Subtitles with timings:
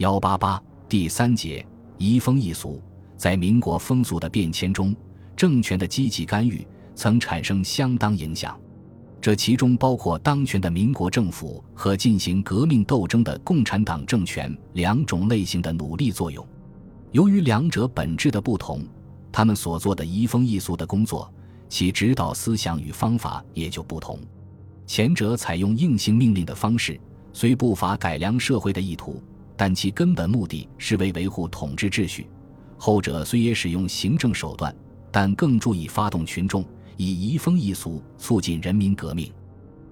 [0.00, 0.58] 幺八八
[0.88, 1.62] 第三节
[1.98, 2.80] 移风易俗，
[3.18, 4.96] 在民国风俗的变迁中，
[5.36, 8.58] 政权的积极干预曾产生相当影响。
[9.20, 16.42] 这其中包括当权的民国政府和进行革命斗争的共产党政权两种类型的努力作用。
[17.12, 18.82] 由于两者本质的不同，
[19.30, 21.30] 他们所做的移风易俗的工作，
[21.68, 24.18] 其指导思想与方法也就不同。
[24.86, 26.98] 前者采用硬性命令的方式，
[27.34, 29.22] 虽不乏改良社会的意图。
[29.60, 32.26] 但其根本目的是为维护统治秩序，
[32.78, 34.74] 后者虽也使用行政手段，
[35.12, 36.64] 但更注意发动群众，
[36.96, 39.30] 以移风易俗促进人民革命。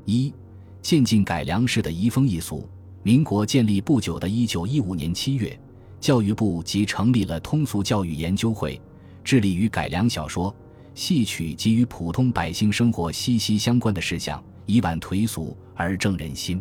[0.06, 0.32] 一
[0.80, 2.66] 渐进改良式的移风易俗。
[3.02, 5.60] 民国建立不久的一九一五年七月，
[6.00, 8.80] 教育部即成立了通俗教育研究会，
[9.22, 10.56] 致力于改良小说、
[10.94, 16.58] 戏曲及与普通百姓生活息息相关的事项，以挽颓俗而正人心。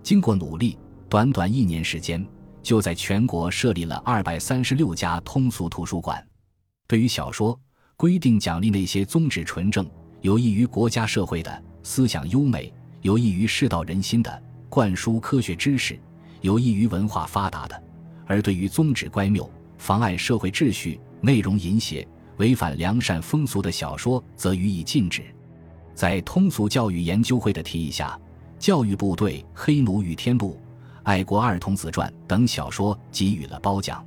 [0.00, 0.78] 经过努力，
[1.08, 2.24] 短短一年时间。
[2.66, 6.20] 就在全国设立了二百三十六家通俗图书馆。
[6.88, 7.56] 对于小说，
[7.96, 9.88] 规定奖励那些宗旨纯正、
[10.20, 15.96] 有益于国家社会的、思想优美、有益于世道人心的、灌输科学知识、
[16.40, 17.76] 有益于文化发达的；
[18.26, 22.04] 而对于宗旨乖谬、妨碍社会秩序、内容淫邪、
[22.38, 25.22] 违反良善风俗的小说，则予以禁止。
[25.94, 28.18] 在通俗教育研究会的提议下，
[28.58, 30.54] 教育部对《黑奴与天部》。
[31.06, 34.04] 《爱国二童子传》等小说给予了褒奖，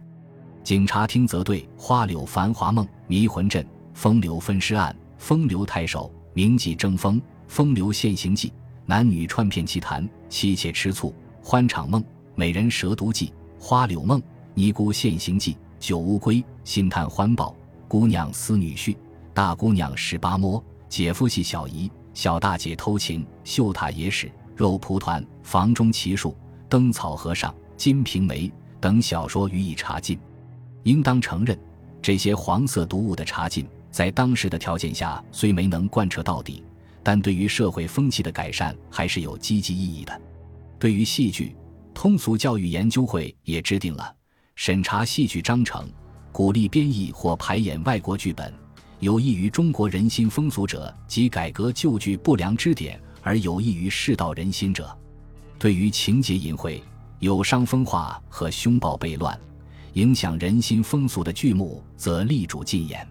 [0.66, 7.16] 警察厅则对《花柳繁华梦》《迷魂阵》《风流分尸案》《风流太守》《名妓争锋》
[7.47, 8.50] 《风流现形记》
[8.86, 11.08] 《男女串片奇谈》《妻妾吃醋》
[11.41, 12.02] 《欢场梦》
[12.36, 14.19] 《美人蛇毒记》《花柳梦》
[14.53, 17.52] 《尼姑现形记》《九乌龟》《心探欢报》
[17.88, 18.88] 《姑娘思女婿》
[19.34, 26.31] 《大姑娘十八摸》《姐夫系小姨》《小大姐偷情》《秀塔野史》《肉蒲团》《房中奇术》。
[26.70, 28.48] 《灯草和尚》《金瓶梅》
[28.80, 30.20] 等小说予以查禁，
[30.84, 31.59] 应当承认，
[32.00, 36.64] 这些黄色读物的查禁，在当时的条件下虽没能贯彻到底，
[37.02, 40.22] 但对于社会风气的改善还是有积极意义的。
[40.78, 41.56] 对于戏剧，
[41.94, 44.16] 通俗教育研究会也制定了
[44.56, 45.90] 审查戏剧章程、
[46.31, 48.53] 鼓励编译或排演外国剧本、
[49.00, 54.96] 有益于中国人心风俗者及改革旧剧不良支点而有益于世道人心者。
[55.59, 56.81] 对于情节淫秽、
[57.20, 59.38] 有伤风化和凶暴悖乱、
[59.92, 63.06] 影响人心风俗的剧目，则力主禁演。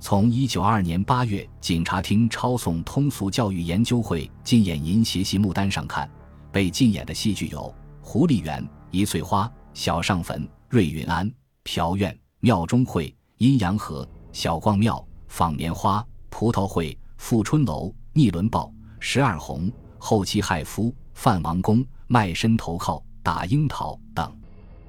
[0.00, 6.10] 从一九二年八月警察厅抄送通俗教育研究会禁演淫邪戏目单上看，
[6.50, 7.60] 被禁演的戏剧有
[8.04, 8.60] 《狐狸园》
[8.90, 11.24] 《一翠花》《小上坟》《瑞云庵》
[11.62, 13.06] 《朴院》《庙中会》
[13.38, 14.96] 《阴阳河》《小逛庙》
[15.28, 18.64] 《纺棉花》《葡萄会》《富春楼》《逆伦报》
[18.98, 19.66] 《十二红》
[19.98, 20.90] 《后期害夫》。
[21.16, 24.30] 范王公卖身投靠打樱桃等，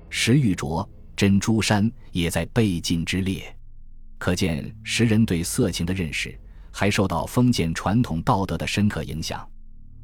[0.09, 3.55] 石玉镯、珍珠衫也在被禁之列。
[4.17, 6.37] 可见时人对色情的认识
[6.69, 9.47] 还受到封建传统道德的深刻影响。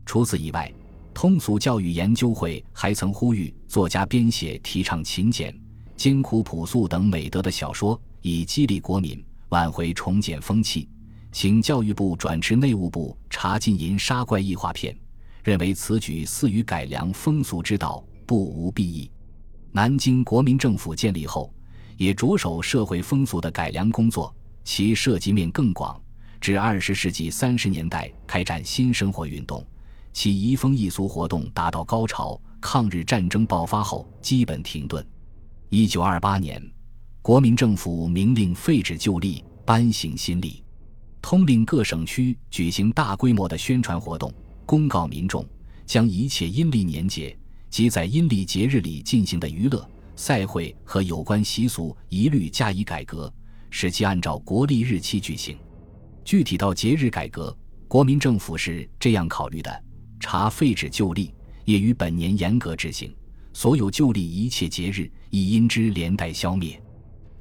[0.06, 0.74] 除此以外，
[1.14, 5.54] 通俗教育研究会还曾呼吁作家编写提倡勤俭、
[5.98, 10.88] 艰苦朴素等美德的小说，以激励国民，挽回重建风气。
[11.34, 14.98] 请教育部转至内务部查禁淫杀怪异画片。
[15.44, 19.12] 认为此举似于改良风俗之道，不无裨益。
[19.72, 21.54] 南京国民政府建立后，
[21.98, 24.34] 也着手社会风俗的改良工作，
[24.64, 26.00] 其涉及面更广。
[26.40, 29.66] 至二十世纪三十年代，开展新生活运动，
[30.14, 32.40] 其移风易俗活动达到高潮。
[32.62, 35.06] 抗日战争爆发后，基本停顿。
[35.68, 36.64] 一九二八年，
[37.22, 40.64] 国民政府明令废止旧例，颁行新例，
[41.22, 44.34] 通令各省区举行大规模的宣传活动。
[44.66, 45.46] 公告民众，
[45.86, 47.36] 将一切阴历年节
[47.70, 53.32] 及在阴历节日里进行的娱乐、赛会和有关习俗一律加以改革，
[53.70, 55.58] 使其按照国历日期举行。
[56.24, 57.56] 具体到节日改革，
[57.88, 59.84] 国民政府是这样考虑的：
[60.20, 61.34] 查废止旧历，
[61.66, 63.12] 也于本年严格执行；
[63.54, 66.82] 所有旧历一切节日，亦因之连带消灭。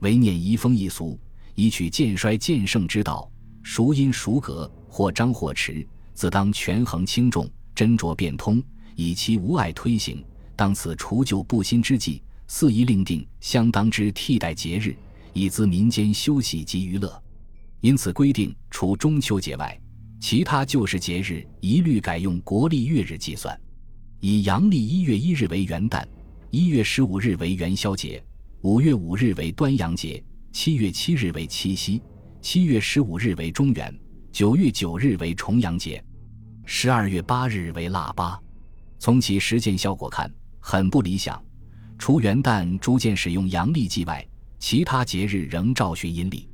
[0.00, 1.16] 唯念移风易俗，
[1.54, 3.30] 以取渐衰渐盛之道，
[3.62, 5.86] 孰因孰革，或张或弛。
[6.14, 8.62] 自当权衡轻重，斟酌变通，
[8.96, 10.24] 以其无碍推行。
[10.54, 14.94] 当此除旧布新之际，肆意另定相当之替代节日，
[15.32, 17.22] 以资民间休息及娱乐。
[17.80, 19.76] 因此规定，除中秋节外，
[20.20, 23.58] 其他旧时节日一律改用国历月日计算，
[24.20, 26.04] 以阳历一月一日为元旦，
[26.50, 28.22] 一月十五日为元宵节，
[28.60, 30.22] 五月五日为端阳节，
[30.52, 32.00] 七月七日为七夕，
[32.40, 33.92] 七月十五日为中元。
[34.32, 36.02] 九月九日为重阳节，
[36.64, 38.40] 十二月八日为腊八。
[38.98, 41.38] 从其实践效果看，很不理想。
[41.98, 44.26] 除元旦逐渐使用阳历祭外，
[44.58, 46.48] 其他节日仍照循阴历。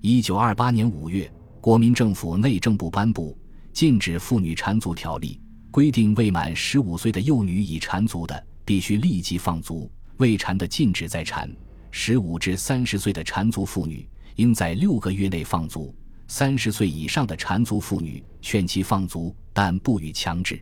[0.00, 1.28] 一九二八年五月，
[1.60, 3.36] 国民政府内政部颁布
[3.72, 5.40] 《禁止妇女缠足条例》，
[5.72, 11.50] 规定未满十五岁的幼女已缠足的，必须立即放足；未缠的禁止再缠。
[11.90, 15.92] 十五至三十岁的缠足妇女应在六个月内放足；
[16.28, 20.60] 三十岁以上的缠足妇女劝其放足，但不予强制。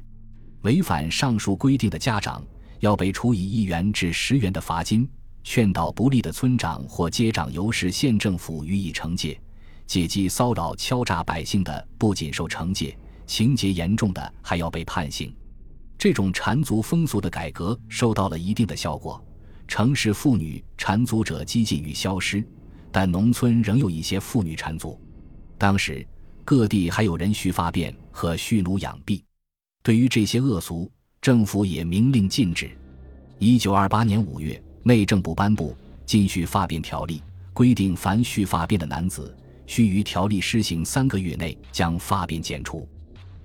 [0.63, 2.43] 违反上述规定的家长
[2.81, 5.09] 要被处以一元至十元的罚金。
[5.47, 9.39] 劝导不利的村长或街长由市县政府予以惩戒，
[9.87, 12.97] 借机骚扰敲诈百姓的不仅受惩戒，
[13.27, 15.35] 情节严重的还要被判刑。
[15.99, 19.23] 这种缠足风俗的改革收到了一定的效果，
[19.69, 22.43] 城市妇女缠足者几近于消失，
[22.91, 24.99] 但农村仍有一些妇女缠足。
[25.65, 26.07] 当时
[26.45, 29.25] 各地还有人蓄发辫和蓄奴养婢，
[29.83, 32.71] 对于这些恶俗，政府也明令禁止。
[33.39, 34.63] 一九二八年五月。
[34.83, 35.71] 内政部颁布
[36.05, 37.19] 《禁蓄发辫条例》，
[37.55, 39.35] 规定凡蓄发辫的男子，
[39.67, 42.87] 须于条例施行三个月内将发辫剪除；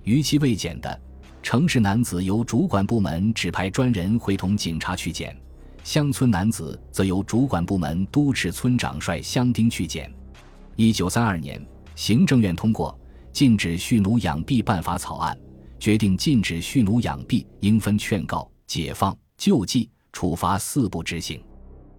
[0.04, 1.00] 逾期未剪的，
[1.42, 5.34] 城市男子由主管部门指派专人会同警察去剪；
[5.82, 10.12] 乡村男子则由主管部门督斥村长率乡丁去剪。
[10.76, 11.58] 一九三二年，
[12.00, 12.98] 行政院通过
[13.30, 15.38] 《禁止蓄奴养婢办法》草案，
[15.78, 19.90] 决定禁止蓄奴养婢应分劝告、解放、救济。
[20.10, 21.44] 处罚四步执行，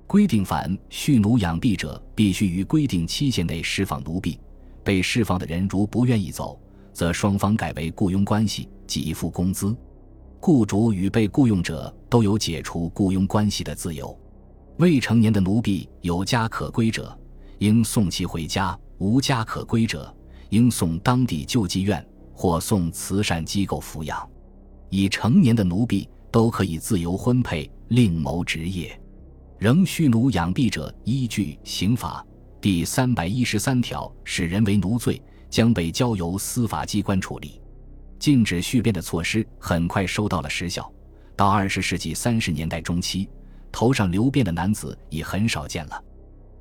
[0.08, 4.40] 规定凡蓄奴养婢者，必须于规定期限内释放奴婢。
[4.84, 6.60] 被释放的人如不愿意走，
[6.92, 9.78] 则双方改为雇佣关系，给付工资。
[10.40, 14.20] 雇主与被雇佣者都有解除雇佣关系的自由。
[14.78, 17.16] 未成年的奴婢有家可归者，
[17.60, 20.16] 应送其回家；无家可归者，
[20.50, 24.30] 应送当地救济院或送慈善机构抚养。
[24.92, 27.68] 已成年的奴婢都可以自由婚配。
[27.88, 28.96] 另谋职业，
[29.58, 32.24] 仍蓄奴养婢者，依据刑法
[32.62, 35.20] 第三百一十三条，使人为奴罪，
[35.50, 37.60] 将被交由司法机关处理。
[38.20, 40.88] 禁止蓄辫的措施很快收到了实效。
[41.36, 43.28] 到二十世纪三十年代中期，
[43.72, 46.04] 头上留辫的男子已很少见了，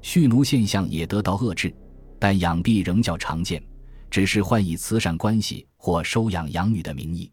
[0.01, 1.73] 蓄奴现象也得到遏制，
[2.21, 3.61] 但养婢仍较常见，
[4.09, 7.29] 只是换以慈善关系或收养养女的名义。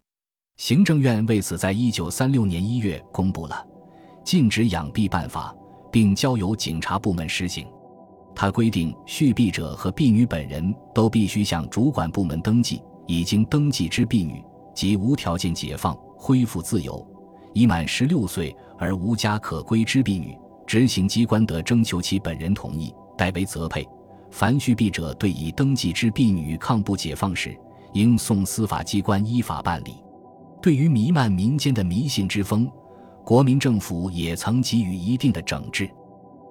[0.55, 3.63] 行政院为此在一九三六年一月公布了。
[4.23, 5.55] 禁止养婢办法，
[5.91, 7.67] 并交由警察部门实行。
[8.35, 12.81] 他规定，蓄婢者和婢女本人都必须向主管部门登记。
[13.07, 14.43] 已经登记之婢女，
[14.75, 17.05] 即无条件解放、恢复自由；
[17.53, 23.87] 已满十六岁而无家可归之婢女，执行机关得征求其本人同意，代为责配。
[24.29, 27.57] 凡蓄婢者对已登记之婢女抗不解放时，
[27.93, 29.95] 应送司法机关依法办理。
[30.61, 32.69] 对于弥漫民间的迷信之风，
[33.23, 35.89] 国民政府也曾给予一定的整治，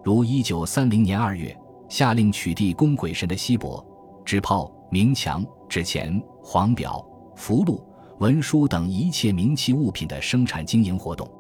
[0.03, 1.57] 如一九三零年二月
[1.89, 3.85] 下令取缔供鬼神的锡箔、
[4.25, 7.81] 纸炮、冥墙、纸钱、黄表、符箓、
[8.19, 11.31] 文书等一切冥器物品的生产经营活动。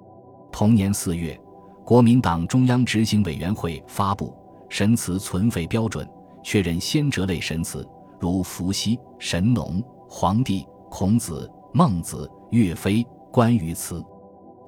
[0.53, 1.38] 同年四月，
[1.85, 4.35] 国民党中央执行委员会发布
[4.69, 6.09] 神祠存废标准，
[6.46, 7.84] 确认先哲类神祠，
[8.20, 14.00] 如伏羲、神农、黄帝、孔子、孟子、岳飞、关羽祠。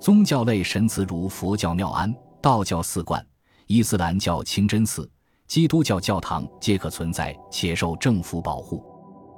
[0.01, 3.25] 宗教类神祠如佛教庙庵、道教寺观、
[3.69, 5.09] 伊斯兰教清真寺、
[5.47, 8.85] 基督教教堂皆可存在且受政府保护。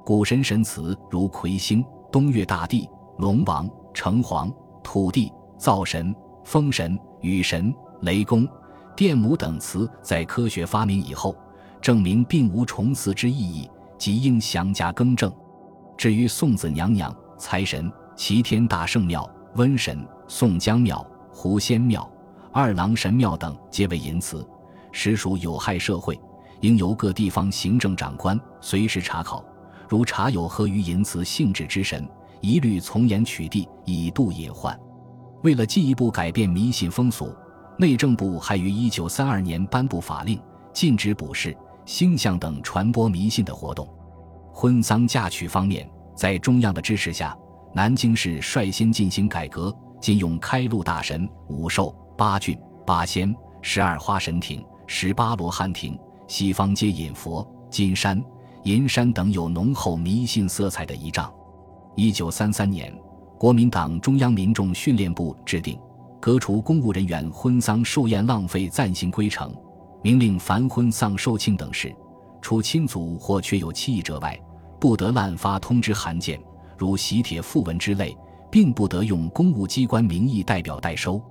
[0.03, 2.89] 古神神祠如魁星、东岳大帝、
[3.19, 4.51] 龙王、城隍、
[4.83, 8.49] 土地、灶神、风神、雨神、雷公、
[8.97, 11.37] 电母等祠，在科学发明以后，
[11.81, 15.33] 证明并无重祀之意义，即应详加更正。
[15.97, 20.07] 至于送子娘娘、财神、齐天大圣庙、瘟神。
[20.33, 22.09] 宋江庙、狐仙庙、
[22.53, 24.47] 二郎神庙等皆为淫祠，
[24.93, 26.17] 实属有害社会，
[26.61, 29.45] 应由各地方行政长官随时查考。
[29.89, 32.09] 如查有合于淫祠性质之神，
[32.41, 34.79] 一律从严取缔，以度隐患。
[35.43, 37.35] 为了进一步改变迷信风俗，
[37.77, 40.41] 内政部还于一九三二年颁布法令，
[40.73, 41.53] 禁止卜筮、
[41.85, 43.89] 星象等传播迷信的活动。
[44.53, 47.37] 婚丧嫁娶方面，在中央的支持下，
[47.75, 49.75] 南京市率先进行改革。
[50.01, 58.19] 禁用开路大神、五寿、八骏、八仙、十二花神亭、十八罗汉亭，西方皆引佛、金山、
[58.63, 61.31] 银山等有浓厚迷信色彩的仪仗。
[61.97, 62.91] 一九三三年，
[63.39, 65.77] 国民党中央民众训练部制定
[66.19, 69.53] 《革除公务人员婚丧寿宴浪费暂行规程》，
[70.03, 71.95] 明令凡婚丧寿庆等事，
[72.41, 74.39] 除亲族或确有妻义者外，
[74.81, 76.41] 不得滥发通知函件，
[76.77, 78.17] 如喜帖、讣文之类。
[78.51, 81.23] 并不得用公务机关名义代表代收。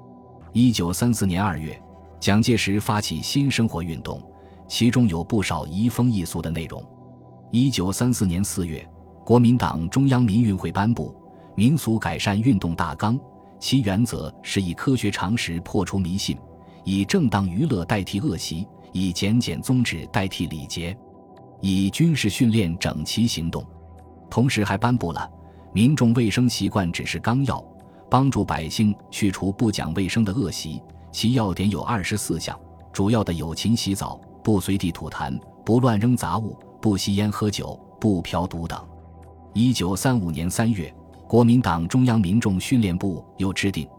[0.54, 1.78] 一九三四年二月，
[2.18, 4.24] 蒋介石发起新生活运动，
[4.68, 6.82] 其中有不少移风易俗的内容。
[7.52, 8.88] 一九三四年四月，
[9.26, 11.14] 国民党中央民运会颁布
[11.56, 13.20] 《民俗改善运动大纲》，
[13.60, 16.38] 其原则是以科学常识破除迷信，
[16.84, 20.98] 以正当娱乐代替恶习，以简简宗旨代替礼节，
[21.62, 23.66] 以军事训练整齐行动。
[24.30, 25.30] 同时还颁布了
[25.74, 27.58] 《民众卫生习惯指示纲要》，
[28.10, 30.82] 帮助百姓去除不讲卫生的恶习。
[31.12, 32.58] 其要点有二十四项，
[32.94, 38.80] 主要的有：勤洗澡、不随地吐痰、不乱扔杂物、不吸烟喝酒、不嫖赌等。
[39.54, 40.94] 一九三五年三月，
[41.28, 43.86] 国民党中央民众训练部又制定《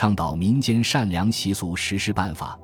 [0.00, 2.58] 倡导民间善良习俗实施办法》，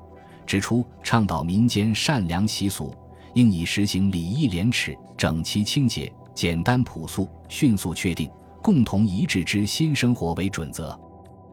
[0.47, 2.91] 指出倡导民间善良习俗
[3.35, 6.11] 应以实行礼义廉耻、整齐清洁。
[6.33, 8.27] 简单朴素、迅速确定、
[8.59, 10.99] 共同一致之新生活为准则。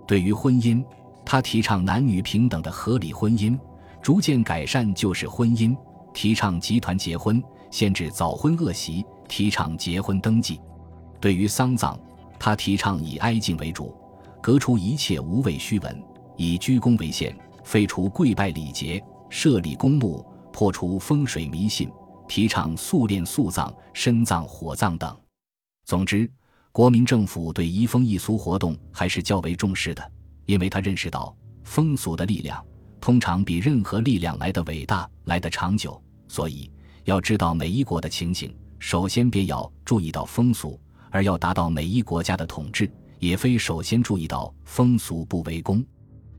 [0.07, 0.83] 对于婚姻，
[1.23, 3.55] 他提倡男女平等的合理婚姻，
[4.01, 5.77] 逐渐改善旧式婚姻，
[6.15, 10.59] 提倡集团结婚，限制早婚恶习，提倡结婚登记。
[11.21, 11.95] 对于丧葬，
[12.39, 13.95] 他提倡以哀敬为主，
[14.45, 16.03] 革除一切无谓虚文，
[16.37, 17.35] 以鞠躬为限，
[17.65, 20.23] 废除跪拜礼节，设立公墓，
[20.53, 21.91] 破除风水迷信。
[22.29, 25.19] 提倡速殓速葬、深葬火葬等。
[25.87, 26.31] 总之，
[26.73, 30.13] 国民政府对移风易俗活动还是较为重视的，
[30.45, 32.63] 因为他认识到风俗的力量
[33.01, 35.99] 通常比任何力量来得伟大、来得长久。
[36.29, 36.71] 所以，
[37.05, 40.79] 要知道每一国的情形，首先便要注意到风俗；
[41.11, 42.93] 而要达到每一国家的统治，
[43.25, 45.83] 也非首先注意到风俗不为公。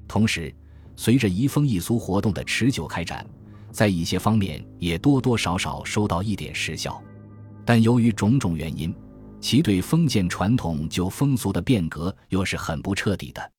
[0.08, 0.54] 同时，
[0.96, 3.25] 随着移风易俗活动的持久开展。
[3.72, 7.01] 在一些方面也多多少少收到一点实效，
[7.65, 8.96] 但由于种种原因，
[9.42, 13.51] 其对封建传统旧风俗的变革又是很不彻底的。